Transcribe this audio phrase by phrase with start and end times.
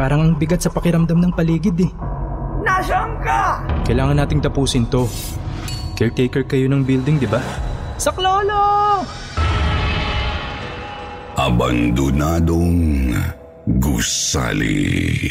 [0.00, 1.92] Parang ang bigat sa pakiramdam ng paligid eh.
[2.64, 3.60] Nasaan ka?
[3.84, 5.04] Kailangan nating tapusin to.
[5.92, 7.36] Caretaker kayo ng building, di ba?
[8.00, 9.04] Saklolo!
[11.36, 13.12] Abandonadong
[13.76, 15.28] gusali.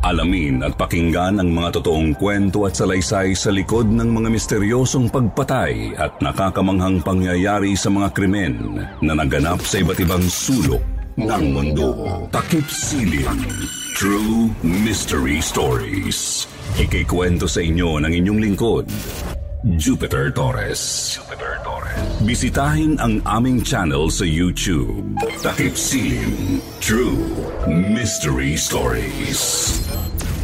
[0.00, 5.92] Alamin at pakinggan ang mga totoong kwento at salaysay sa likod ng mga misteryosong pagpatay
[6.00, 11.88] at nakakamanghang pangyayari sa mga krimen na naganap sa iba't ibang sulok ng mundo.
[12.32, 13.36] Takip Silim.
[13.92, 16.48] True Mystery Stories.
[16.80, 18.88] Ikikwento sa inyo ng inyong lingkod,
[19.76, 21.14] Jupiter Torres.
[21.20, 22.00] Jupiter Torres.
[22.24, 25.04] Bisitahin ang aming channel sa YouTube.
[25.44, 26.58] Takip Silim.
[26.80, 27.20] True
[27.68, 29.78] Mystery Stories.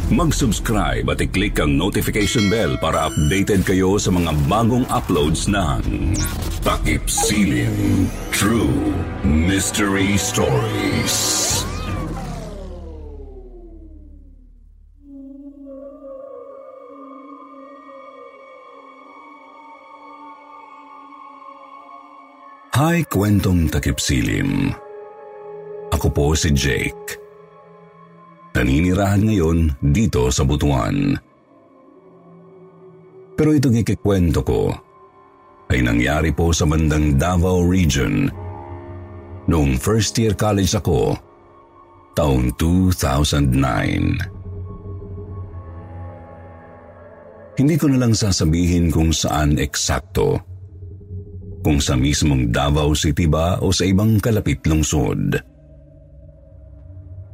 [0.09, 6.17] Mag-subscribe at i-click ang notification bell para updated kayo sa mga bagong uploads ng
[6.65, 8.89] Takip Silim True
[9.21, 11.13] Mystery Stories.
[22.73, 24.73] Hi, kwentong Takip Silim.
[25.93, 27.28] Ako po si Jake.
[28.59, 31.15] Naninirahan ngayon dito sa Butuan.
[33.39, 34.75] Pero itong ikikwento ko
[35.71, 38.27] ay nangyari po sa bandang Davao Region
[39.47, 41.15] noong first year college ako
[42.19, 44.27] taong 2009.
[47.55, 50.35] Hindi ko na lang sasabihin kung saan eksakto.
[51.63, 55.39] Kung sa mismong Davao City ba o sa ibang kalapit lungsod.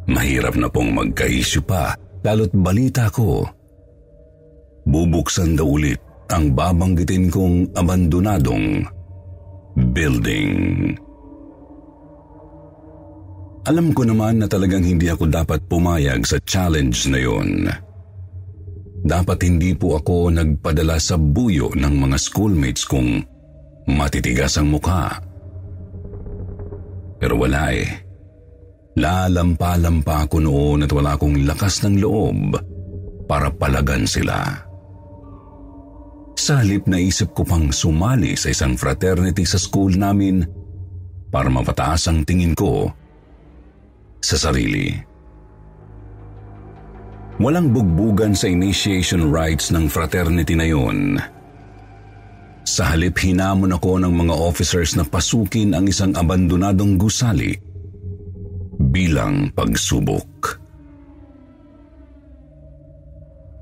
[0.05, 3.41] Mahirap na pong magka-issue pa, lalo't balita ko.
[4.85, 5.97] Bubuksan daw ulit
[6.29, 8.85] ang babanggitin kong abandonadong
[9.75, 10.53] building.
[13.66, 17.66] Alam ko naman na talagang hindi ako dapat pumayag sa challenge na yon.
[19.05, 23.25] Dapat hindi po ako nagpadala sa buyo ng mga schoolmates kong
[23.89, 25.17] matitigas ang mukha.
[27.17, 28.04] Pero wala eh.
[28.95, 32.56] Lalampa-lampa ako noon at wala akong lakas ng loob
[33.28, 34.39] para palagan sila.
[36.39, 40.47] Sa halip naisip ko pang sumali sa isang fraternity sa school namin
[41.28, 42.88] para mapataas ang tingin ko
[44.23, 44.95] sa sarili.
[47.35, 51.19] Walang bugbugan sa initiation rites ng fraternity na yon.
[52.63, 57.64] Sa halip hinamon ako ng mga officers na pasukin ang isang abandonadong gusali
[58.77, 60.61] bilang pagsubok.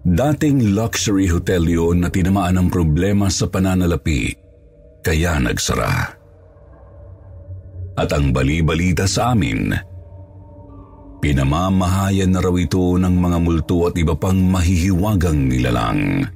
[0.03, 4.35] Dating luxury hotel yun na tinamaan ng problema sa pananalapi,
[4.99, 6.19] kaya nagsara.
[7.95, 9.71] At ang bali-balita sa amin,
[11.23, 16.27] pinamamahayan na raw ito ng mga multo at iba pang mahihiwagang nilalang.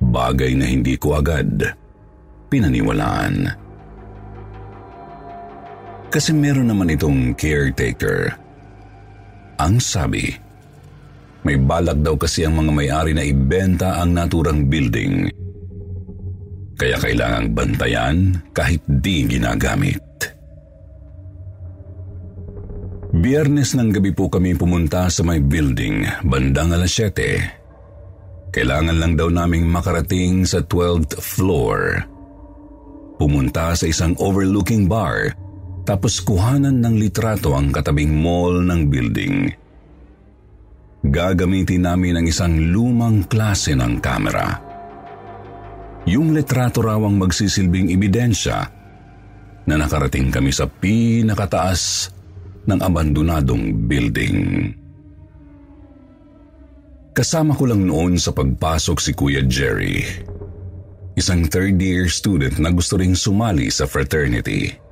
[0.00, 1.76] Bagay na hindi ko agad
[2.50, 3.59] pinaniwalaan.
[6.10, 8.34] Kasi meron naman itong caretaker.
[9.62, 10.26] Ang sabi,
[11.46, 15.30] may balak daw kasi ang mga may-ari na ibenta ang naturang building.
[16.74, 18.16] Kaya kailangang bantayan
[18.50, 20.02] kahit di ginagamit.
[23.10, 28.50] Biyernes ng gabi po kami pumunta sa may building, bandang alas 7.
[28.50, 32.06] Kailangan lang daw naming makarating sa 12th floor.
[33.20, 35.36] Pumunta sa isang overlooking bar,
[35.84, 39.36] tapos kuhanan ng litrato ang katabing mall ng building.
[41.00, 44.60] Gagamitin namin ang isang lumang klase ng kamera.
[46.04, 48.68] Yung litrato raw ang magsisilbing ebidensya
[49.64, 52.12] na nakarating kami sa pinakataas
[52.68, 54.38] ng abandonadong building.
[57.10, 60.04] Kasama ko lang noon sa pagpasok si Kuya Jerry,
[61.18, 64.89] isang third year student na gusto ring sumali sa fraternity.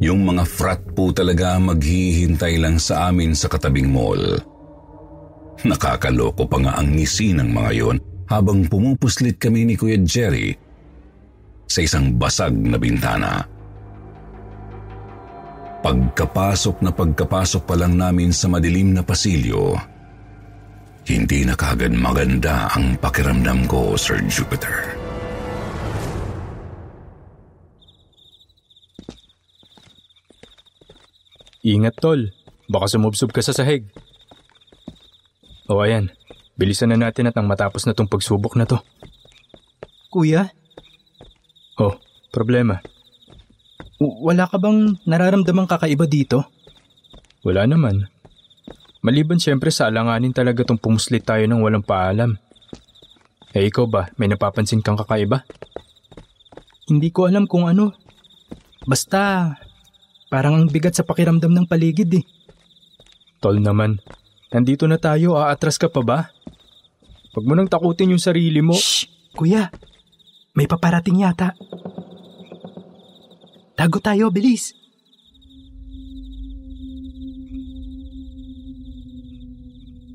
[0.00, 4.40] Yung mga frat po talaga maghihintay lang sa amin sa katabing mall.
[5.60, 7.96] Nakakaloko pa nga ang ngisi ng mga yon
[8.32, 10.56] habang pumupuslit kami ni Kuya Jerry
[11.68, 13.44] sa isang basag na bintana.
[15.84, 19.76] Pagkapasok na pagkapasok pa lang namin sa madilim na pasilyo,
[21.08, 24.99] hindi na kagad maganda ang pakiramdam ko, Sir Jupiter.
[31.60, 32.32] Ingat tol,
[32.66, 33.84] baka sumubsob ka sa sahig.
[35.68, 36.10] O ayan,
[36.56, 38.80] bilisan na natin at ang matapos na tong pagsubok na to.
[40.10, 40.50] Kuya,
[41.80, 41.96] Oh,
[42.28, 42.84] problema.
[43.96, 46.44] w- wala ka bang nararamdamang kakaiba dito?
[47.40, 48.04] Wala naman.
[49.00, 52.36] Maliban siyempre sa alanganin talaga tong pumuslit tayo ng walang paalam.
[53.56, 55.48] Eh ikaw ba, may napapansin kang kakaiba?
[56.84, 57.96] Hindi ko alam kung ano.
[58.84, 59.56] Basta,
[60.30, 62.24] parang ang bigat sa pakiramdam ng paligid eh.
[63.42, 63.98] Tol naman,
[64.54, 66.20] nandito na tayo, aatras ka pa ba?
[67.34, 68.78] Huwag mo nang takutin yung sarili mo.
[68.78, 69.10] Shh!
[69.34, 69.70] Kuya,
[70.54, 71.54] may paparating yata.
[73.78, 74.74] Tago tayo, bilis.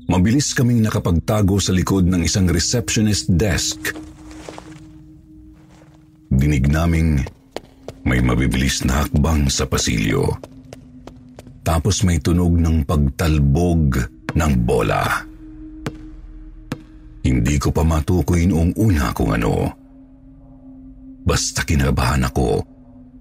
[0.06, 3.90] Mabilis kaming nakapagtago sa likod ng isang receptionist desk.
[6.30, 7.26] Dinig naming
[8.06, 10.30] may mabibilis na hakbang sa pasilyo.
[11.66, 13.98] Tapos may tunog ng pagtalbog
[14.38, 15.02] ng bola.
[17.26, 19.74] Hindi ko pa matukoy noong una kung ano.
[21.26, 22.62] Basta kinabahan ako,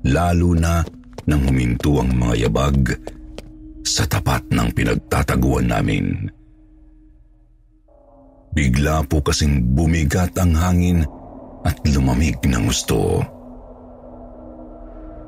[0.06, 0.86] lalo na
[1.26, 2.94] nang huminto ang mga yabag
[3.82, 6.30] sa tapat ng pinagtataguan namin.
[8.54, 11.02] Bigla po kasing bumigat ang hangin
[11.66, 13.26] at lumamig ng gusto.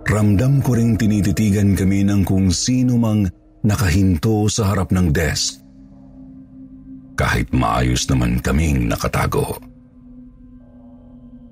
[0.08, 3.28] Ramdam ko ring tinititigan kami ng kung sino mang
[3.68, 5.60] nakahinto sa harap ng desk.
[7.20, 9.60] Kahit maayos naman kaming nakatago.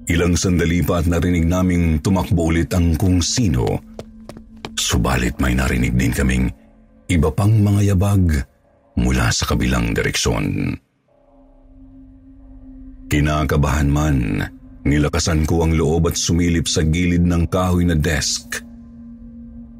[0.07, 3.65] Ilang sandali pa at narinig naming tumakbo ulit ang kung sino.
[4.79, 6.47] Subalit may narinig din kaming
[7.11, 8.39] iba pang mga yabag
[8.95, 10.71] mula sa kabilang direksyon.
[13.11, 14.39] Kinakabahan man,
[14.85, 18.61] nilakasan ko ang loob at sumilip sa gilid ng kahoy na desk.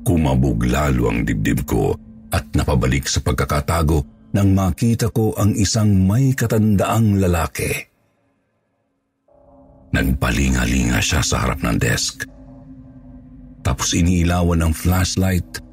[0.05, 1.93] Kumabog lalo ang dibdib ko
[2.33, 4.01] at napabalik sa pagkakatago
[4.35, 7.71] nang makita ko ang isang may katandaang lalaki.
[9.95, 12.27] Nagpalinga-linga siya sa harap ng desk.
[13.63, 15.63] Tapos iniilawan ng flashlight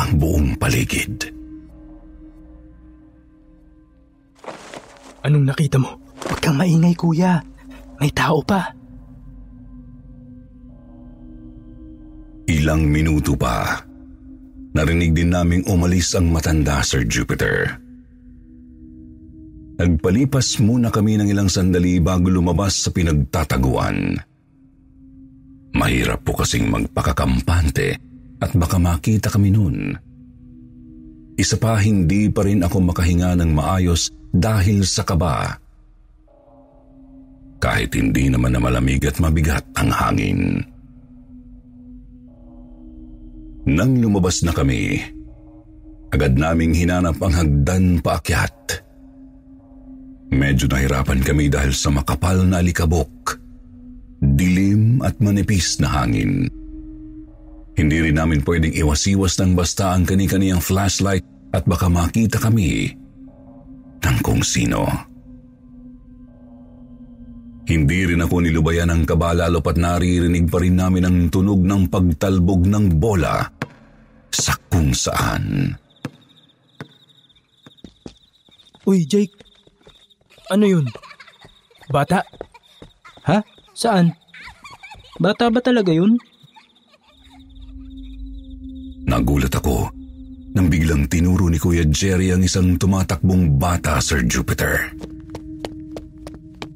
[0.00, 1.36] ang buong paligid.
[5.26, 6.00] Anong nakita mo?
[6.22, 7.42] Huwag kang maingay, kuya.
[7.96, 8.68] May tao pa.
[12.46, 13.82] Ilang minuto pa,
[14.76, 17.74] narinig din naming umalis ang matanda, Sir Jupiter.
[19.76, 24.16] Nagpalipas muna kami ng ilang sandali bago lumabas sa pinagtataguan.
[25.76, 27.98] Mahirap po kasing magpakakampante
[28.40, 29.92] at baka makita kami noon.
[31.36, 35.60] Isa pa hindi pa rin ako makahinga ng maayos dahil sa kaba.
[37.56, 40.60] Kahit hindi naman na malamig at mabigat ang hangin.
[43.66, 45.02] Nang lumabas na kami,
[46.14, 48.54] agad naming hinanap ang hagdan paakyat.
[50.30, 53.40] Medyo nahirapan kami dahil sa makapal na alikabok,
[54.22, 56.46] dilim at manipis na hangin.
[57.76, 62.94] Hindi rin namin pwedeng iwasiwas ng basta ang kani-kaniyang flashlight at baka makita kami
[64.00, 64.86] ng kung sino.
[67.66, 71.90] Hindi rin ako nilubayan ng kaba lalo pat naririnig pa rin namin ang tunog ng
[71.90, 73.42] pagtalbog ng bola
[74.30, 75.74] sa kung saan.
[78.86, 79.34] Uy, Jake.
[80.46, 80.86] Ano yun?
[81.90, 82.22] Bata?
[83.26, 83.42] Ha?
[83.74, 84.14] Saan?
[85.18, 86.14] Bata ba talaga yun?
[89.10, 89.90] Nagulat ako
[90.54, 94.95] nang biglang tinuro ni Kuya Jerry ang isang tumatakbong bata, Sir Jupiter.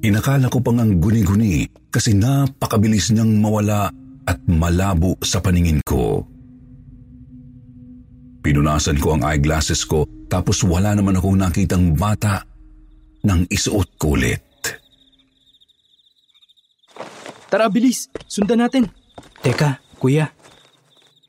[0.00, 3.92] Inakala ko pang ang guni-guni kasi napakabilis niyang mawala
[4.24, 6.24] at malabo sa paningin ko.
[8.40, 12.40] Pinunasan ko ang eyeglasses ko tapos wala naman akong nakitang bata
[13.28, 14.40] nang isuot ko ulit.
[17.52, 18.08] Tara, bilis.
[18.24, 18.88] Sundan natin.
[19.44, 20.32] Teka, kuya.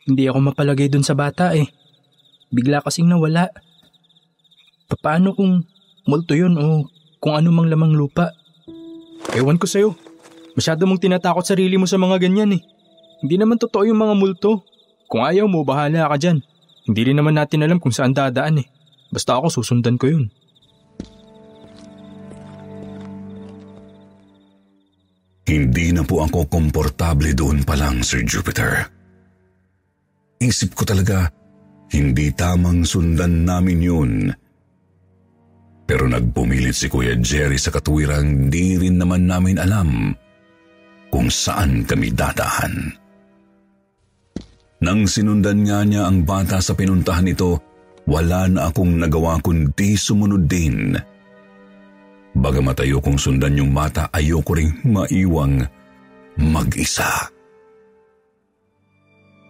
[0.08, 1.68] Hindi ako mapalagay dun sa bata eh.
[2.56, 3.52] Bigla kasing nawala.
[5.04, 5.68] Paano kung
[6.08, 6.88] multo yun o
[7.20, 8.32] kung ano mang lamang lupa?
[9.32, 9.96] Ewan ko sa'yo.
[10.60, 12.62] Masyado mong tinatakot sarili mo sa mga ganyan eh.
[13.24, 14.68] Hindi naman totoo yung mga multo.
[15.08, 16.44] Kung ayaw mo, bahala ka dyan.
[16.84, 18.68] Hindi rin naman natin alam kung saan dadaan eh.
[19.12, 20.28] Basta ako susundan ko yun.
[25.48, 28.88] Hindi na po ako komportable doon pa lang, Sir Jupiter.
[30.42, 31.30] isip ko talaga,
[31.94, 34.12] hindi tamang sundan namin yun.
[35.92, 40.16] Pero nagpumilit si Kuya Jerry sa katwirang di rin naman namin alam
[41.12, 42.96] kung saan kami dadaan.
[44.88, 47.60] Nang sinundan nga niya ang bata sa pinuntahan nito,
[48.08, 50.96] wala na akong nagawa kundi sumunod din.
[52.40, 55.60] Bagamat ayokong sundan yung bata, ayoko ring maiwang
[56.40, 57.28] mag-isa.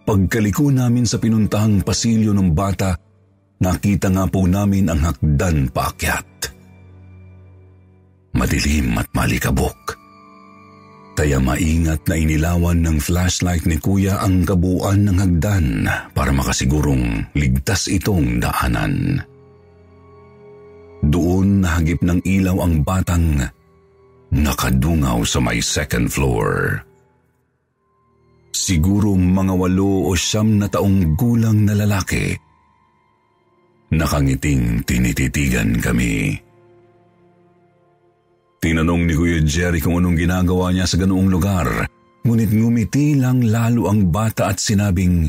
[0.02, 2.98] Pagkaliko namin sa pinuntahang pasilyo ng bata,
[3.62, 6.26] nakita nga po namin ang hakdan paakyat.
[8.34, 10.02] Madilim at malikabok.
[11.12, 17.86] Kaya maingat na inilawan ng flashlight ni kuya ang kabuuan ng hagdan para makasigurong ligtas
[17.86, 19.20] itong daanan.
[21.04, 23.44] Doon nahagip ng ilaw ang batang
[24.32, 26.80] nakadungaw sa may second floor.
[28.56, 32.32] Siguro mga walo o siyam na taong gulang na lalaki.
[33.92, 36.32] Nakangiting tinititigan kami.
[38.62, 41.68] Tinanong ni Kuya Jerry kung anong ginagawa niya sa ganoong lugar,
[42.24, 45.28] ngunit ngumiti lang lalo ang bata at sinabing,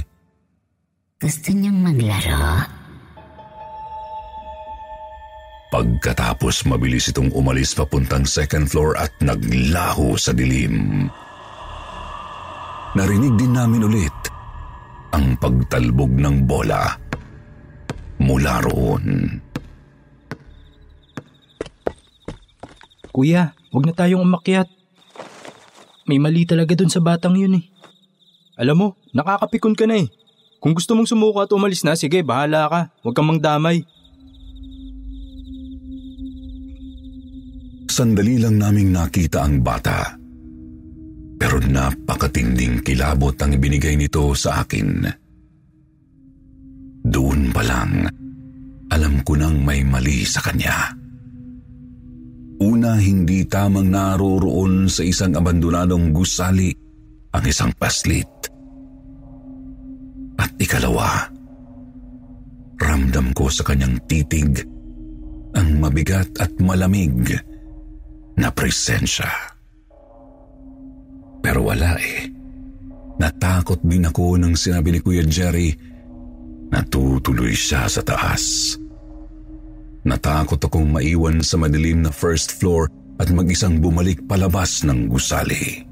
[1.19, 2.63] Gusto niyang maglaro?
[5.73, 11.09] Pagkatapos mabilis itong umalis papuntang second floor at naglaho sa dilim.
[12.93, 14.17] Narinig din namin ulit
[15.09, 17.02] ang pagtalbog ng bola
[18.23, 19.37] mula roon.
[23.13, 24.65] Kuya, huwag na tayong umakyat.
[26.09, 27.65] May mali talaga dun sa batang yun eh.
[28.57, 30.09] Alam mo, nakakapikon ka na eh.
[30.57, 32.81] Kung gusto mong sumuko at umalis na, sige, bahala ka.
[33.05, 33.85] Huwag kang mangdamay.
[37.91, 40.17] Sandali lang naming nakita ang bata.
[41.37, 45.05] Pero napakatinding kilabot ang ibinigay nito sa akin.
[47.53, 48.09] Pa lang,
[48.89, 50.89] alam ko nang may mali sa kanya.
[52.63, 56.73] Una, hindi tamang naroroon sa isang abandonadong gusali
[57.33, 58.29] ang isang paslit.
[60.41, 61.29] At ikalawa,
[62.81, 64.65] ramdam ko sa kanyang titig
[65.53, 67.37] ang mabigat at malamig
[68.33, 69.29] na presensya.
[71.43, 72.25] Pero wala eh.
[73.13, 75.92] Natakot din ako nang sinabi ni Kuya Jerry
[76.73, 78.75] na tutuloy siya sa taas.
[80.03, 82.89] Natakot akong maiwan sa madilim na first floor
[83.21, 85.85] at mag-isang bumalik palabas ng gusali.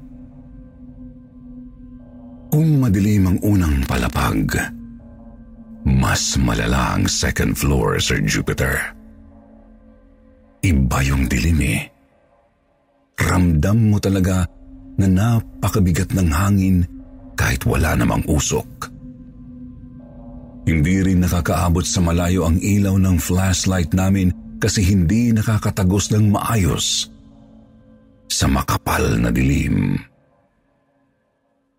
[2.52, 4.58] Kung madilim ang unang palapag,
[5.86, 8.92] mas malala ang second floor, Sir Jupiter.
[10.60, 11.92] Iba yung dilim eh
[13.32, 14.44] ramdam mo talaga
[15.00, 16.84] na napakabigat ng hangin
[17.32, 18.91] kahit wala namang usok.
[20.62, 24.30] Hindi rin nakakaabot sa malayo ang ilaw ng flashlight namin
[24.62, 27.10] kasi hindi nakakatagos ng maayos
[28.30, 29.98] sa makapal na dilim.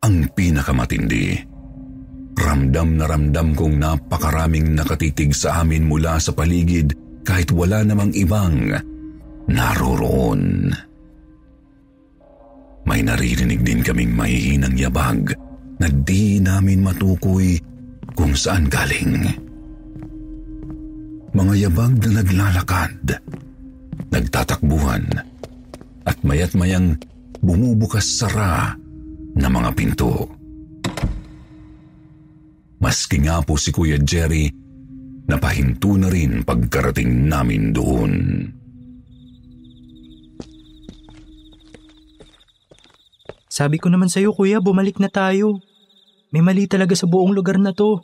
[0.04, 1.40] Ang pinakamatindi,
[2.36, 6.92] ramdam na ramdam kong napakaraming nakatitig sa amin mula sa paligid
[7.24, 8.68] kahit wala namang ibang
[9.48, 10.76] naroroon.
[12.84, 15.32] May naririnig din kaming mahihinang yabag
[15.80, 17.56] na di namin matukoy
[18.14, 19.30] kung saan galing.
[21.34, 23.20] Mga yabag na naglalakad,
[24.14, 25.06] nagtatakbuhan,
[26.06, 26.98] at mayat mayang
[27.42, 28.78] bumubukas sara
[29.34, 30.30] na mga pinto.
[32.78, 34.52] Maski nga po si Kuya Jerry,
[35.26, 38.14] napahinto na rin pagkarating namin doon.
[43.54, 45.62] Sabi ko naman sa'yo kuya, bumalik na tayo.
[46.34, 48.02] May mali talaga sa buong lugar na to.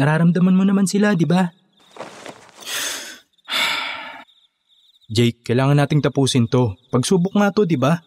[0.00, 1.52] Nararamdaman mo naman sila, di ba?
[5.12, 6.72] Jake, kailangan nating tapusin to.
[6.88, 8.00] Pagsubok nga to, di ba?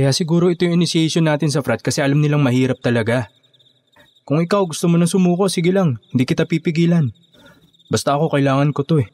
[0.00, 3.28] Kaya siguro ito yung initiation natin sa frat kasi alam nilang mahirap talaga.
[4.24, 6.00] Kung ikaw gusto mo nang sumuko, sige lang.
[6.08, 7.12] Hindi kita pipigilan.
[7.92, 9.12] Basta ako kailangan ko to eh.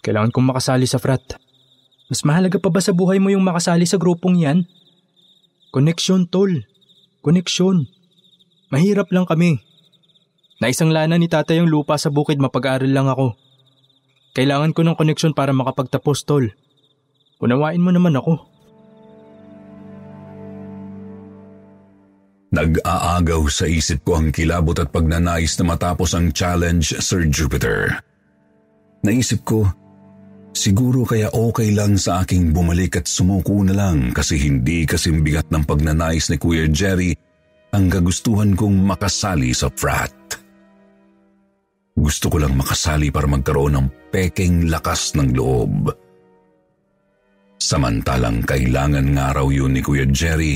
[0.00, 1.36] Kailangan kong makasali sa frat.
[2.08, 4.64] Mas mahalaga pa ba sa buhay mo yung makasali sa grupong yan?
[5.68, 6.64] Koneksyon, tol.
[7.24, 7.88] Koneksyon.
[8.68, 9.64] Mahirap lang kami.
[10.60, 13.32] Naisang lana ni tatay yung lupa sa bukid mapag-aaral lang ako.
[14.36, 16.52] Kailangan ko ng koneksyon para makapagtapos, tol.
[17.40, 18.44] Unawain mo naman ako.
[22.52, 28.04] Nag-aagaw sa isip ko ang kilabot at pagnanais na matapos ang challenge, Sir Jupiter.
[29.00, 29.66] Naisip ko,
[30.54, 35.50] Siguro kaya okay lang sa aking bumalik at sumuko na lang kasi hindi kasing bigat
[35.50, 37.10] ng pagnanais ni Kuya Jerry
[37.74, 40.14] ang kagustuhan kong makasali sa frat.
[41.98, 45.90] Gusto ko lang makasali para magkaroon ng peking lakas ng loob.
[47.58, 50.54] Samantalang kailangan nga raw yun ni Kuya Jerry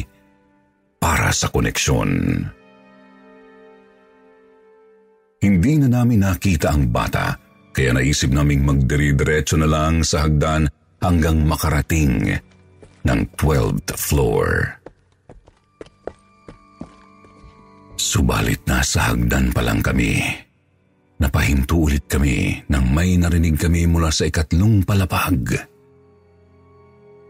[1.02, 2.11] para sa koneksyon.
[5.43, 7.48] Hindi na namin nakita ang bata,
[7.79, 10.67] kaya naisip naming magdiri-diretso na lang sa hagdan
[10.99, 12.27] hanggang makarating
[13.07, 14.67] ng 12th floor.
[17.95, 20.19] Subalit na sa hagdan pa lang kami.
[21.23, 25.63] Napahinto ulit kami nang may narinig kami mula sa ikatlong palapag.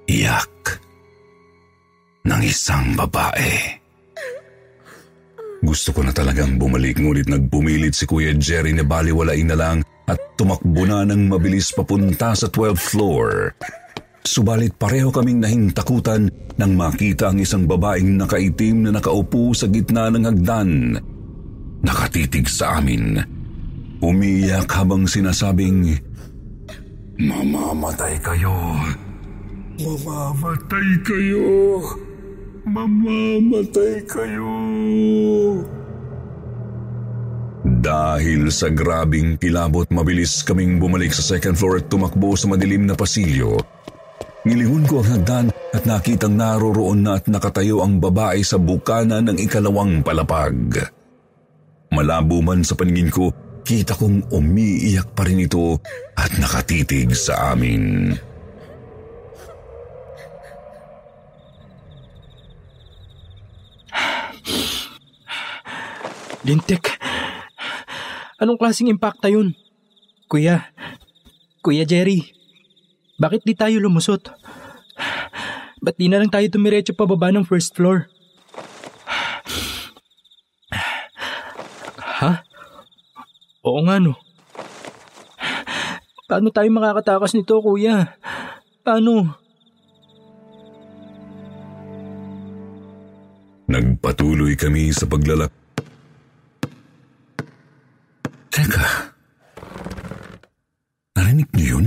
[0.08, 0.80] Iyak
[2.24, 3.76] ng isang babae.
[5.60, 10.18] Gusto ko na talagang bumalik ngunit nagpumilit si Kuya Jerry na baliwalain na lang at
[10.40, 13.52] tumakbo na ng mabilis papunta sa 12th floor.
[14.24, 20.24] Subalit pareho kaming nahintakutan nang makita ang isang babaeng nakaitim na nakaupo sa gitna ng
[20.24, 20.70] hagdan.
[21.84, 23.20] Nakatitig sa amin.
[24.02, 25.96] Umiyak habang sinasabing,
[27.18, 28.54] Mamamatay kayo.
[29.78, 31.82] Mamamatay kayo.
[32.62, 34.54] Mamamatay kayo.
[37.66, 42.94] Dahil sa grabing kilabot, mabilis kaming bumalik sa second floor at tumakbo sa madilim na
[42.94, 43.58] pasilyo.
[44.46, 49.36] Nilingon ko ang hagdan at nakitang naroroon na at nakatayo ang babae sa bukana ng
[49.42, 50.88] ikalawang palapag.
[51.90, 53.34] Malabo man sa paningin ko,
[53.66, 55.76] kita kong umiiyak pa rin ito
[56.14, 58.14] at nakatitig sa amin.
[66.48, 66.97] Lintik,
[68.38, 69.52] anong klaseng impacta yun?
[70.30, 70.70] Kuya,
[71.60, 72.30] Kuya Jerry,
[73.18, 74.30] bakit di tayo lumusot?
[75.82, 78.06] Ba't di na lang tayo tumiretso pababa ng first floor?
[82.18, 82.42] Ha?
[83.62, 84.18] Oo nga no.
[86.28, 88.18] Paano tayo makakatakas nito, kuya?
[88.84, 89.38] Paano?
[93.68, 95.52] Nagpatuloy kami sa paglalak.
[98.52, 99.14] Teka.
[101.16, 101.86] Narinig niyo yun?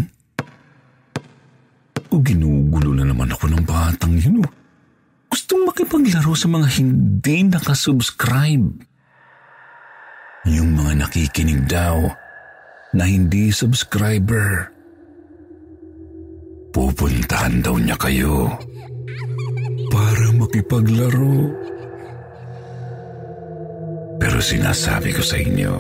[2.12, 4.42] O ginugulo na naman ako ng batang yun.
[4.42, 4.52] Oh.
[5.34, 5.68] Gustong
[6.32, 8.68] makipaglaro sa mga hindi nakasubscribe.
[10.48, 12.08] Yung mga nakikinig daw
[12.96, 14.72] na hindi subscriber.
[16.72, 18.48] Pupuntahan daw niya kayo
[19.92, 21.52] para makipaglaro.
[24.22, 25.74] Pero sinasabi ko sa inyo,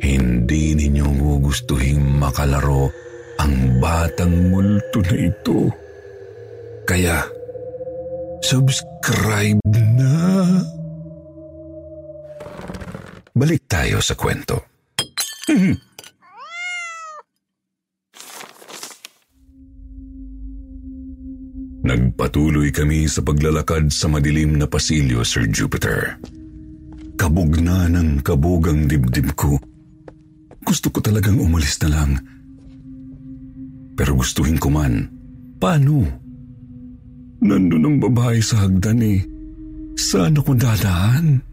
[0.00, 2.88] hindi ninyo gugustuhin makalaro
[3.36, 5.68] ang batang multo na ito.
[6.88, 7.43] Kaya,
[8.44, 10.12] subscribe na.
[13.32, 14.60] Balik tayo sa kwento.
[21.84, 26.16] Nagpatuloy kami sa paglalakad sa madilim na pasilyo, Sir Jupiter.
[27.16, 29.60] Kabog na ng kabog ang dibdib ko.
[30.64, 32.16] Gusto ko talagang umalis na lang.
[34.00, 35.12] Pero gustuhin ko man,
[35.60, 36.23] paano?
[37.44, 39.20] Nandun ang babae sa hagdan eh.
[40.00, 41.44] Saan ako dadaan?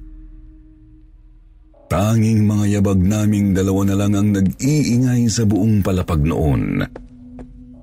[1.92, 6.80] Tanging mga yabag naming dalawa na lang ang nag-iingay sa buong palapag noon.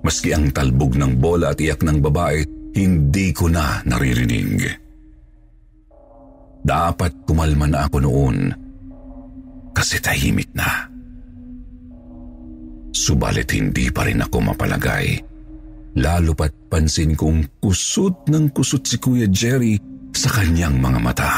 [0.01, 2.40] Maski ang talbog ng bola at iyak ng babae,
[2.73, 4.64] hindi ko na naririnig.
[6.64, 8.38] Dapat kumalma na ako noon
[9.77, 10.88] kasi tahimik na.
[12.97, 15.28] Subalit hindi pa rin ako mapalagay.
[15.96, 19.81] Lalo pat pansin kong kusot ng kusot si Kuya Jerry
[20.12, 21.31] sa kanyang mga mata.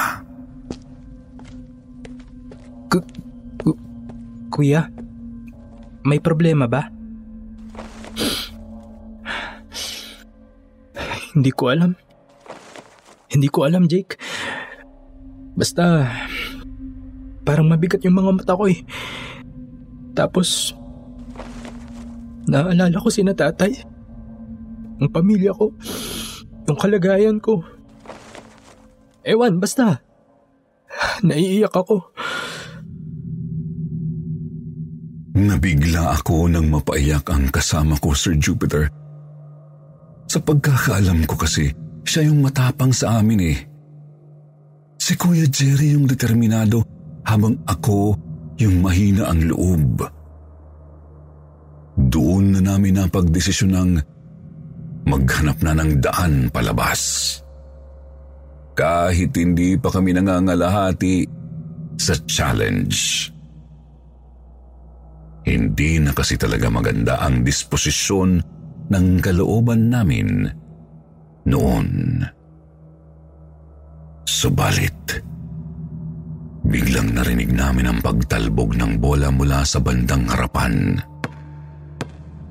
[2.90, 3.10] Ku-
[3.62, 3.80] ku-
[4.50, 4.90] kuya,
[6.02, 6.90] may problema ba?
[11.30, 11.94] Hindi ko alam.
[13.30, 14.18] Hindi ko alam, Jake.
[15.54, 16.10] Basta,
[17.46, 18.82] parang mabigat yung mga mata ko eh.
[20.18, 20.74] Tapos,
[22.50, 23.89] naalala ko si na tatay.
[25.00, 25.72] Ang pamilya ko.
[26.68, 27.64] Yung kalagayan ko.
[29.24, 30.04] Ewan, basta.
[31.24, 32.12] Naiiyak ako.
[35.40, 38.92] Nabigla ako nang mapaiyak ang kasama ko, Sir Jupiter.
[40.28, 41.72] Sa pagkakaalam ko kasi,
[42.04, 43.58] siya yung matapang sa amin eh.
[45.00, 46.84] Si Kuya Jerry yung determinado
[47.24, 48.14] habang ako
[48.60, 50.04] yung mahina ang loob.
[51.96, 53.90] Doon na namin napagdesisyon ng
[55.08, 57.36] maghanap na ng daan palabas.
[58.80, 61.28] kahit hindi pa kami nangangalahati
[62.00, 63.28] sa challenge.
[65.44, 68.40] Hindi na kasi talaga maganda ang disposisyon
[68.88, 70.48] ng kalooban namin
[71.44, 71.88] noon.
[74.24, 75.20] Subalit,
[76.64, 80.96] biglang narinig namin ang pagtalbog ng bola mula sa bandang harapan.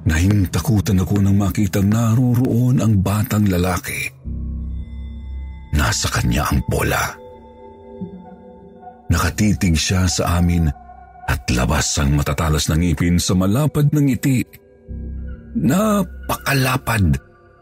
[0.10, 4.10] Nahintakutan ako nang makitang naruroon ang batang lalaki.
[5.78, 7.13] Nasa kanya ang bola.
[9.13, 10.65] Nakatitig siya sa amin
[11.30, 14.41] at labas ang matatalas ng ngipin sa malapad ng ngiti.
[15.62, 17.13] Napakalapad,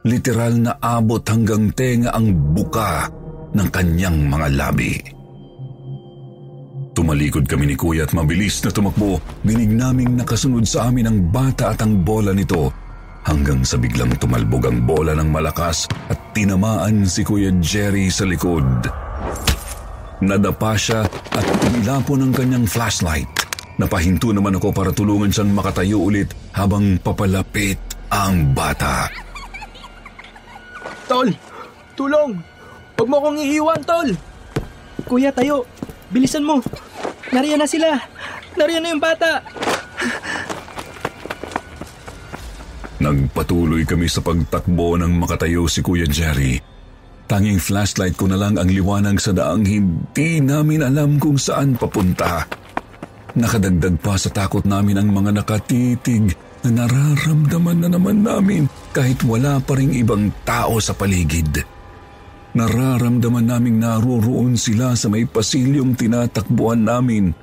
[0.08, 3.12] literal na abot hanggang tenga ang buka
[3.52, 5.17] ng kanyang mga labi.
[6.98, 11.70] Tumalikod kami ni Kuya at mabilis na tumakbo, dinig naming nakasunod sa amin ang bata
[11.70, 12.74] at ang bola nito
[13.22, 18.90] hanggang sa biglang tumalbog ang bola ng malakas at tinamaan si Kuya Jerry sa likod.
[20.26, 23.30] Nadapa siya at umilapo ng kanyang flashlight.
[23.78, 27.78] Napahinto naman ako para tulungan siyang makatayo ulit habang papalapit
[28.10, 29.06] ang bata.
[31.06, 31.30] Tol!
[31.94, 32.42] Tulong!
[32.98, 34.10] Huwag mo akong iiwan, Tol!
[35.06, 35.62] Kuya, tayo!
[36.10, 36.58] Bilisan mo!
[37.38, 37.90] Nariyan na sila!
[38.58, 39.46] Nariyan na yung bata!
[42.98, 46.58] Nagpatuloy kami sa pagtakbo nang makatayo si Kuya Jerry.
[47.30, 52.50] Tanging flashlight ko na lang ang liwanag sa daang hindi namin alam kung saan papunta.
[53.38, 56.34] Nakadagdag pa sa takot namin ang mga nakatitig
[56.66, 58.66] na nararamdaman na naman namin
[58.98, 61.77] kahit wala pa ring ibang tao sa paligid.
[62.56, 67.36] Nararamdaman naming naroroon sila sa may pasilyong tinatakbuhan namin,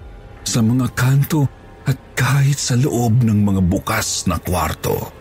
[0.45, 1.45] sa mga kanto
[1.85, 5.13] at kahit sa loob ng mga bukas na kwarto.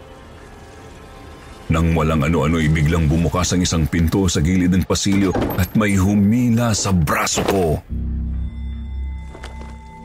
[1.71, 6.75] Nang walang ano-ano biglang bumukas ang isang pinto sa gilid ng pasilyo at may humila
[6.75, 7.79] sa braso ko.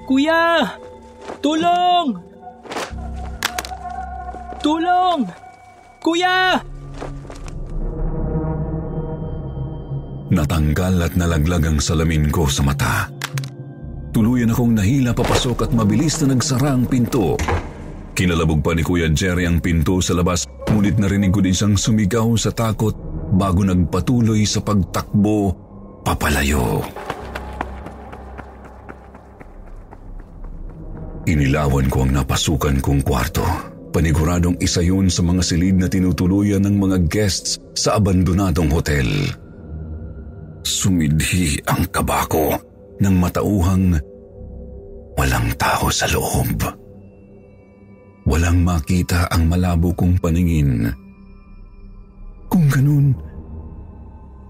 [0.08, 0.64] Kuya!
[1.44, 2.16] Tulong!
[4.64, 5.20] Tulong!
[6.00, 6.56] Kuya!
[10.28, 13.08] Natanggal at nalaglag ang salamin ko sa mata.
[14.12, 17.40] Tuluyan akong nahila papasok at mabilis na nagsara ang pinto.
[18.12, 22.28] Kinalabog pa ni Kuya Jerry ang pinto sa labas, ngunit narinig ko din siyang sumigaw
[22.36, 22.92] sa takot
[23.32, 25.54] bago nagpatuloy sa pagtakbo
[26.04, 26.84] papalayo.
[31.28, 33.44] Inilawan ko ang napasukan kong kwarto.
[33.92, 39.08] Paniguradong isa yun sa mga silid na tinutuluyan ng mga guests sa abandonadong hotel.
[40.64, 42.54] Sumidhi ang kabako
[42.98, 43.94] ng matauhang
[45.18, 46.62] walang tao sa loob.
[48.28, 50.86] Walang makita ang malabo kong paningin.
[52.48, 53.16] Kung ganun,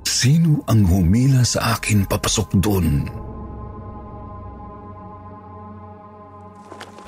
[0.03, 3.07] sino ang humila sa akin papasok doon?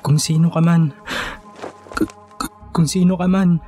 [0.01, 0.95] Kung sino ka man.
[2.73, 3.61] Kung sino ka man.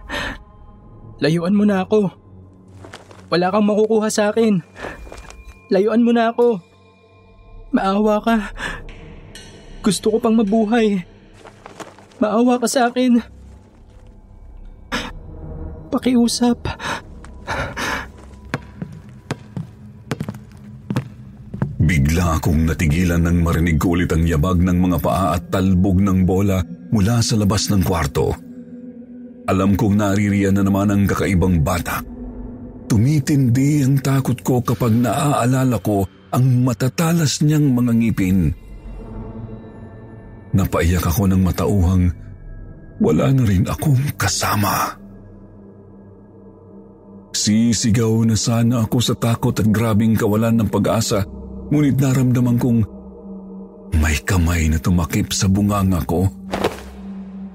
[1.21, 2.11] Layuan mo na ako.
[3.29, 4.63] Wala kang makukuha sa akin.
[5.73, 6.61] Layuan mo na ako.
[7.73, 8.53] Maawa ka.
[9.81, 11.01] Gusto ko pang mabuhay.
[12.21, 13.25] Maawa ka sa akin.
[15.89, 16.61] Pakiusap.
[21.81, 26.29] Bigla akong natigilan nang marinig ko ulit ang yabag ng mga paa at talbog ng
[26.29, 26.61] bola
[26.93, 28.37] mula sa labas ng kwarto.
[29.49, 32.12] Alam kong naririyan na naman ang kakaibang bata.
[32.93, 38.53] Tumitindi ang takot ko kapag naaalala ko ang matatalas niyang mga ngipin.
[40.53, 42.13] Napaiyak ako ng matauhang
[43.01, 45.01] wala na rin akong kasama.
[47.33, 51.25] Sisigaw na sana ako sa takot at grabing kawalan ng pag-asa
[51.73, 52.81] Ngunit naramdaman kong
[53.97, 56.29] may kamay na tumakip sa bunganga ko.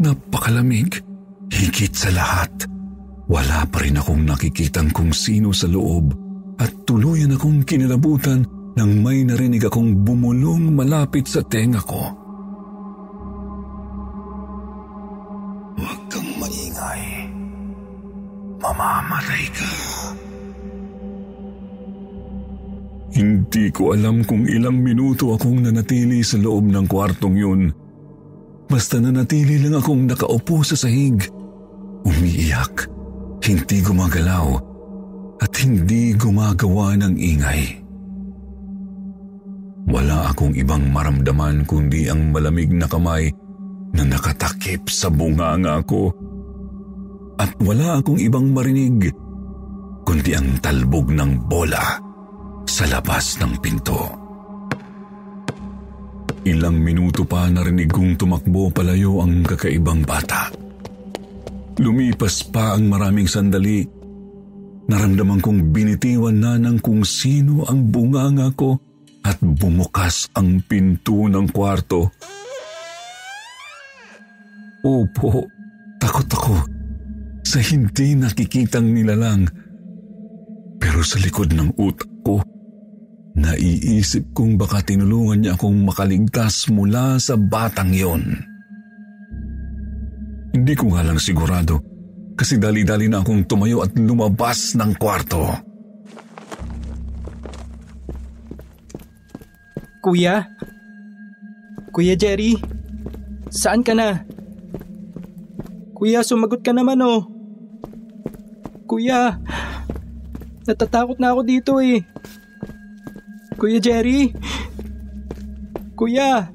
[0.01, 1.05] Napakalamig.
[1.47, 2.51] Higit sa lahat,
[3.27, 6.15] wala pa rin akong nakikitang kung sino sa loob
[6.57, 12.13] at tuluyan akong kinilabutan nang may narinig akong bumulong malapit sa tenga ko.
[15.77, 17.03] Huwag kang maingay.
[18.61, 19.71] Mamamatay ka.
[23.17, 27.73] Hindi ko alam kung ilang minuto akong nanatili sa loob ng kwartong yun.
[28.69, 31.25] Basta nanatili lang akong nakaupo sa sahig.
[32.05, 32.85] Umiiyak,
[33.47, 34.47] hindi gumagalaw,
[35.39, 37.63] at hindi gumagawa ng ingay.
[39.87, 43.31] Wala akong ibang maramdaman kundi ang malamig na kamay
[43.95, 46.11] na nakatakip sa bunganga ko.
[47.39, 49.15] At wala akong ibang marinig
[50.03, 52.03] kundi ang talbog ng bola
[52.67, 54.01] sa labas ng pinto.
[56.43, 60.66] Ilang minuto pa narinig kong tumakbo palayo ang kakaibang bata.
[61.77, 63.85] Lumipas pa ang maraming sandali.
[64.89, 68.81] Naramdaman kong binitiwan na ng kung sino ang bunganga ko
[69.21, 72.09] at bumukas ang pinto ng kwarto.
[74.81, 75.45] Opo,
[76.01, 76.55] takot ako
[77.45, 79.45] sa hindi nakikitang nilalang.
[80.81, 82.41] Pero sa likod ng utak ko,
[83.37, 88.56] naiisip kong baka tinulungan niya akong makaligtas mula sa batang yon.
[90.57, 91.77] Hindi ko nga lang sigurado
[92.33, 95.45] kasi dali-dali na akong tumayo at lumabas ng kwarto.
[100.01, 100.49] Kuya?
[101.93, 102.57] Kuya Jerry?
[103.53, 104.25] Saan ka na?
[105.93, 107.29] Kuya, sumagot ka naman oh.
[108.89, 109.37] Kuya,
[110.65, 112.01] natatakot na ako dito eh.
[113.61, 114.33] Kuya Jerry?
[115.93, 116.49] Kuya?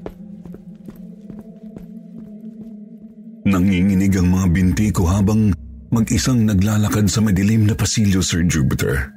[3.52, 5.52] Nanginginig ang mga binti ko habang
[5.92, 9.12] mag-isang naglalakad sa madilim na pasilyo, Sir Jupiter.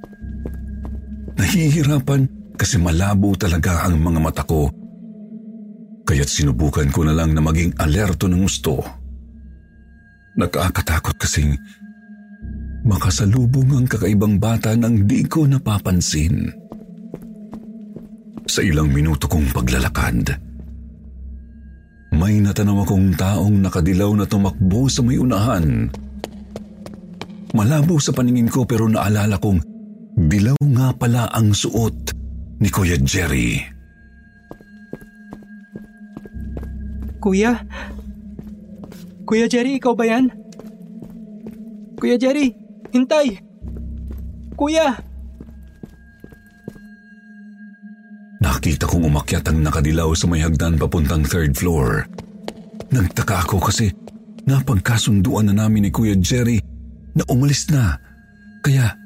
[1.39, 2.27] Nahihirapan
[2.59, 4.67] kasi malabo talaga ang mga mata ko.
[6.03, 8.83] Kaya't sinubukan ko na lang na maging alerto ng gusto.
[10.35, 11.55] Nakakatakot kasing
[12.83, 16.51] makasalubong ang kakaibang bata nang di ko napapansin.
[18.45, 20.27] Sa ilang minuto kong paglalakad,
[22.15, 25.91] may natanaw akong taong nakadilaw na tumakbo sa may unahan.
[27.55, 29.59] Malabo sa paningin ko pero naalala kong
[30.15, 32.15] dilaw nga pala ang suot
[32.59, 33.59] ni Kuya Jerry.
[37.19, 37.57] Kuya?
[39.25, 40.29] Kuya Jerry, ikaw ba yan?
[41.97, 42.53] Kuya Jerry,
[42.93, 43.41] hintay!
[44.53, 44.93] Kuya!
[44.93, 45.14] Nakita
[49.05, 52.09] umakyat ang nakadilaw sa may hagdan papuntang third floor.
[52.89, 53.93] Nagtaka ako kasi
[54.49, 56.57] napagkasunduan na namin ni Kuya Jerry
[57.13, 58.01] na umalis na.
[58.65, 58.97] Kaya,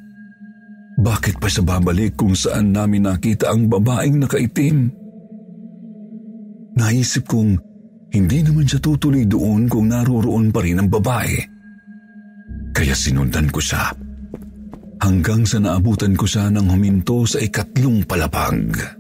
[0.99, 4.91] bakit pa siya babalik kung saan namin nakita ang babaeng nakaitim?
[6.79, 7.59] Naisip kong
[8.09, 11.37] hindi naman siya tutuloy doon kung naroroon pa rin ang babae.
[12.73, 13.91] Kaya sinundan ko siya.
[14.99, 18.98] Hanggang sa naabutan ko siya ng huminto sa ikatlong palapag.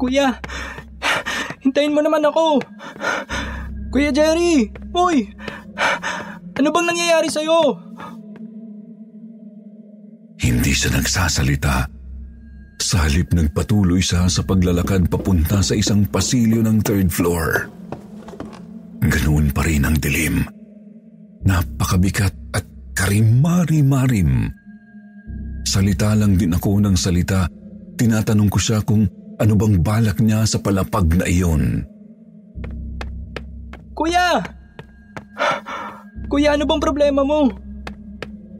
[0.00, 0.40] Kuya!
[1.60, 2.64] Hintayin mo naman ako!
[3.92, 4.72] Kuya Jerry!
[4.96, 5.28] Uy!
[6.56, 7.76] Ano bang nangyayari sa'yo?
[10.40, 12.00] Hindi siya nagsasalita
[12.80, 17.68] sa halip nagpatuloy siya sa paglalakad papunta sa isang pasilyo ng third floor.
[19.04, 20.42] Ganoon pa rin ang dilim.
[21.46, 22.64] Napakabigat at
[22.96, 24.48] karimari-marim.
[25.62, 27.46] Salita lang din ako ng salita.
[27.94, 29.06] Tinatanong ko siya kung
[29.40, 31.88] ano bang balak niya sa palapag na iyon.
[33.96, 34.44] Kuya!
[36.28, 37.48] Kuya, ano bang problema mo?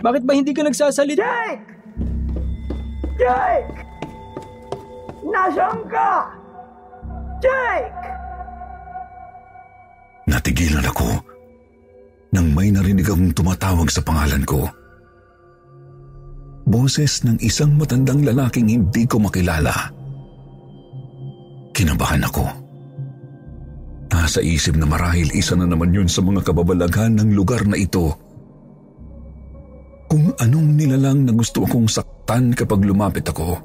[0.01, 1.21] Bakit ba hindi ka nagsasalita?
[1.21, 1.65] Jake!
[3.21, 3.77] Jake!
[5.29, 6.11] Nasaan ka?
[7.45, 8.01] Jake!
[10.25, 11.09] Natigilan ako
[12.33, 14.65] nang may narinig akong tumatawag sa pangalan ko.
[16.65, 20.00] Boses ng isang matandang lalaking hindi ko makilala.
[21.81, 22.45] Kinabahan ako.
[24.13, 28.13] Nasa isip na marahil isa na naman yun sa mga kababalaghan ng lugar na ito.
[30.05, 33.57] Kung anong nilalang na gusto akong saktan kapag lumapit ako.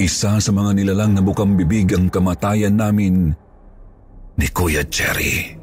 [0.00, 3.36] Isa sa mga nilalang na bukang bibig ang kamatayan namin
[4.40, 5.60] ni Kuya Jerry.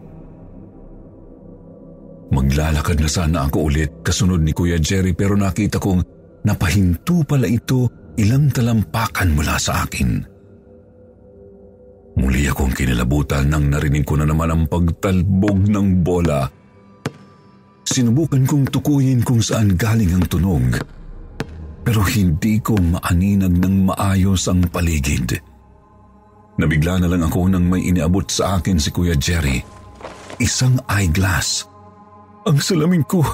[2.30, 6.06] Maglalakad na sana ako ulit kasunod ni Kuya Jerry pero nakita kong
[6.46, 10.32] napahinto pala ito ilang talampakan mula sa akin.
[12.22, 16.46] Muli akong kinilabutan nang narinig ko na naman ang pagtalbog ng bola.
[17.82, 20.78] Sinubukan kong tukuyin kung saan galing ang tunog.
[21.82, 25.34] Pero hindi ko maaninag ng maayos ang paligid.
[26.62, 29.58] Nabigla na lang ako nang may iniabot sa akin si Kuya Jerry.
[30.38, 31.66] Isang eyeglass.
[32.46, 33.26] Ang salamin ko.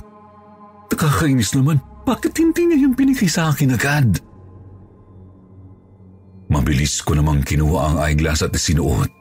[0.87, 1.83] Nakakainis naman.
[2.07, 4.15] Bakit hindi niya yung binigay sa akin agad?
[6.47, 9.11] Mabilis ko namang kinuha ang eyeglass at sinuot.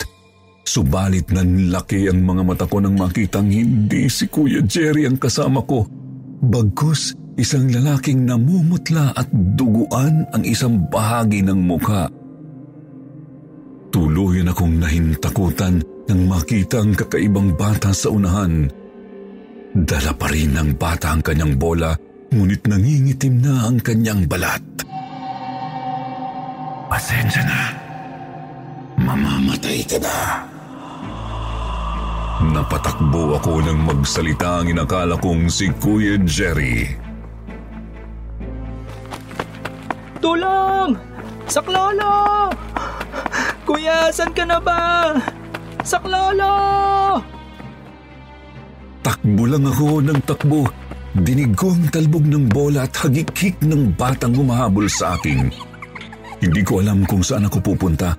[0.66, 5.86] Subalit nanlaki ang mga mata ko nang makitang hindi si Kuya Jerry ang kasama ko.
[6.42, 12.10] Bagkus, isang lalaking namumutla at duguan ang isang bahagi ng mukha.
[13.94, 18.70] Tuluyan akong nahintakutan nang makita ang kakaibang bata sa unahan.
[19.74, 21.94] Dala pa rin ng bata ang kanyang bola
[22.34, 24.62] ngunit nangingitim na ang kanyang balat.
[26.86, 27.60] Pasensya na.
[29.02, 30.46] Mamamatay ka na.
[32.36, 36.86] Napatakbo ako nang magsalita ang inakala kong si Kuya Jerry.
[40.20, 40.94] Tulong!
[41.50, 42.52] Saklolo!
[43.66, 45.16] Kuya, saan ka na ba?
[45.82, 46.54] Saklolo!
[49.02, 50.66] Takbo lang ako ng takbo.
[51.16, 55.48] Dinig ko ang talbog ng bola at hagik-hik ng batang humahabol sa akin.
[56.40, 58.12] Hindi ko alam kung saan ako pupunta.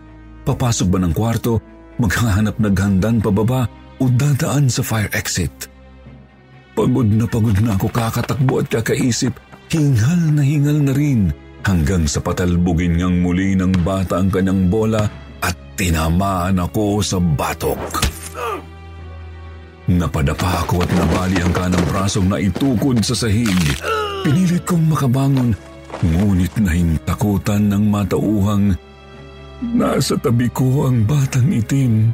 [0.47, 1.61] Papasok ba ng kwarto,
[2.01, 3.69] maghahanap naghandan pababa
[4.01, 5.69] o dadaan sa fire exit.
[6.77, 9.33] Pagod na pagod na ako kakatakbo at kakaisip,
[9.73, 11.33] hingal na hingal na rin
[11.65, 15.03] hanggang sa patalbugin ngang muli ng bata ang kanyang bola
[15.41, 17.81] at tinamaan ako sa batok.
[19.87, 23.55] Napadapa ako at nabali ang kanang brasong na itukod sa sahig.
[24.21, 25.55] Pinilit kong makabangon,
[26.03, 28.77] ngunit nahintakutan ng matauhang
[29.61, 32.13] nasa tabi ko ang batang itim.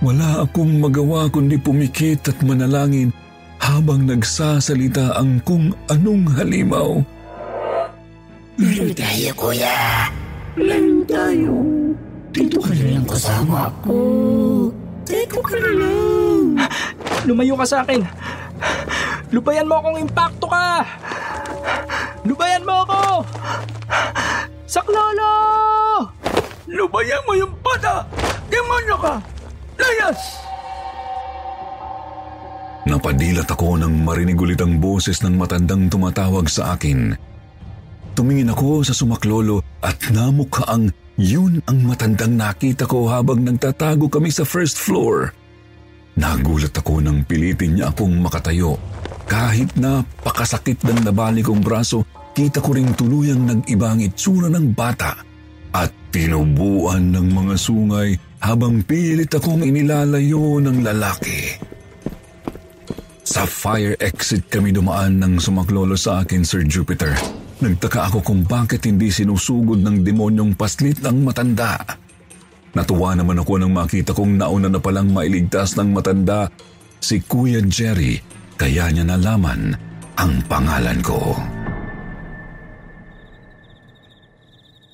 [0.00, 3.12] Wala akong magawa kundi pumikit at manalangin
[3.60, 7.04] habang nagsasalita ang kung anong halimaw.
[8.56, 10.08] Lalo tayo, kuya.
[10.56, 11.54] Lalo tayo.
[12.32, 13.96] Dito ka na lang kasama ko.
[15.04, 16.44] Dito ka na lang.
[17.28, 18.00] Lumayo ka sa akin.
[19.32, 20.84] Lubayan mo akong impacto ka.
[22.24, 23.02] Lubayan mo ako.
[24.68, 25.32] Saklolo!
[26.68, 28.04] Lubayan mo yung bata!
[28.52, 29.14] Demonyo ka!
[29.80, 30.20] Layas!
[32.84, 37.14] Napadilat ako nang marinig ulit ang boses ng matandang tumatawag sa akin.
[38.18, 44.44] Tumingin ako sa sumaklolo at namukhaang yun ang matandang nakita ko habang nagtatago kami sa
[44.44, 45.32] first floor.
[46.16, 48.76] Nagulat ako nang pilitin niya akong makatayo.
[49.30, 52.02] Kahit na pakasakit ng nabali kong braso,
[52.34, 55.14] kita ko ring tuluyang nag-iba ang itsura ng bata
[55.70, 61.54] at tinubuan ng mga sungay habang pilit akong inilalayo ng lalaki.
[63.22, 67.14] Sa fire exit kami dumaan ng sumaklolo sa akin, Sir Jupiter.
[67.62, 71.78] Nagtaka ako kung bakit hindi sinusugod ng demonyong paslit ang matanda.
[72.74, 76.50] Natuwa naman ako nang makita kong nauna na palang mailigtas ng matanda
[76.98, 79.72] si Kuya Jerry kaya niya nalaman
[80.20, 81.32] ang pangalan ko.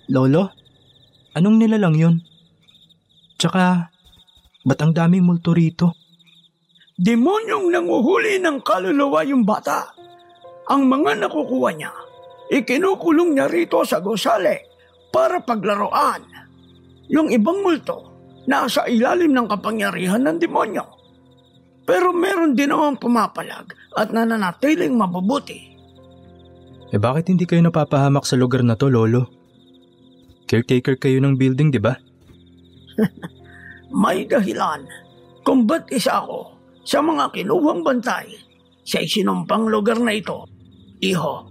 [0.06, 0.54] Lolo,
[1.34, 2.14] anong nilalang yun?
[3.34, 3.90] Tsaka,
[4.62, 5.98] ba't ang daming multo rito?
[6.94, 9.90] Demonyong nanguhuli ng kaluluwa yung bata.
[10.70, 11.90] Ang mga nakukuha niya,
[12.54, 14.54] ikinukulong niya rito sa gusali
[15.10, 16.22] para paglaruan.
[17.10, 18.14] Yung ibang multo,
[18.46, 20.95] nasa ilalim ng kapangyarihan ng demonyo.
[21.86, 25.78] Pero meron din naman pumapalag at nananatiling mabubuti.
[26.90, 29.30] Eh bakit hindi kayo napapahamak sa lugar na to, Lolo?
[30.50, 31.94] Caretaker kayo ng building, di ba?
[34.02, 34.86] May dahilan
[35.46, 38.34] kung ba't isa ako sa mga kinuhang bantay
[38.86, 40.46] sa isinumpang lugar na ito,
[41.02, 41.46] iho.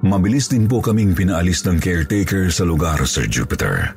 [0.00, 3.92] Mabilis din po kaming pinaalis ng caretaker sa lugar, Sir Jupiter.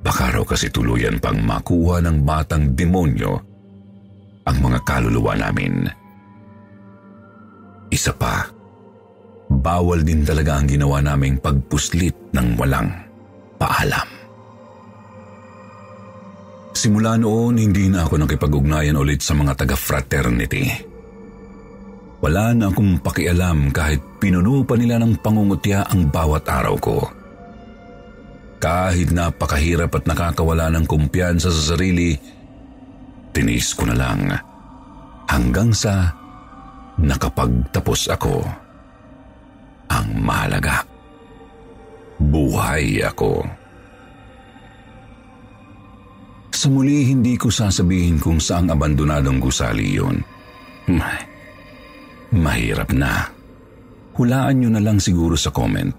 [0.00, 3.32] Baka raw kasi tuluyan pang makuha ng batang demonyo
[4.48, 5.84] ang mga kaluluwa namin.
[7.92, 8.48] Isa pa,
[9.50, 12.88] bawal din talaga ang ginawa naming pagpuslit ng walang
[13.60, 14.08] paalam.
[16.70, 20.64] Simula noon, hindi na ako nakipag-ugnayan ulit sa mga taga-fraternity.
[22.24, 27.19] Wala na akong pakialam kahit pinuno pa nila ng pangungutya ang bawat araw ko.
[28.60, 32.12] Kahit napakahirap at nakakawala ng kumpiyansa sa sarili,
[33.32, 34.28] tinis ko na lang
[35.32, 36.12] hanggang sa
[37.00, 38.44] nakapagtapos ako.
[39.88, 40.84] Ang mahalaga,
[42.20, 43.48] buhay ako.
[46.52, 50.20] Sa muli, hindi ko sasabihin kung saang abandonadong gusali yun.
[52.36, 53.24] Mahirap na.
[54.20, 55.96] Hulaan nyo na lang siguro sa comment.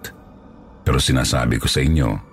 [0.85, 2.30] Pero sinasabi ko sa inyo,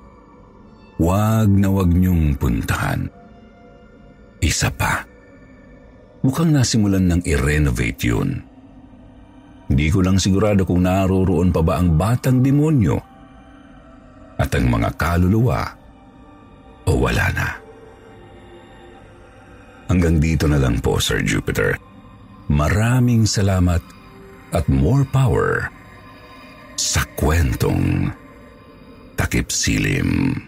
[0.99, 3.07] wag na wag nyong puntahan.
[4.39, 5.03] Isa pa,
[6.23, 8.43] mukhang nasimulan ng i-renovate yun.
[9.69, 12.97] Hindi ko lang sigurado kung naroroon pa ba ang batang demonyo
[14.39, 15.61] at ang mga kaluluwa
[16.89, 17.49] o wala na.
[19.89, 21.77] Hanggang dito na lang po, Sir Jupiter.
[22.49, 23.81] Maraming salamat
[24.57, 25.69] at more power
[26.81, 28.09] sa kwentong
[29.21, 30.48] takip silim.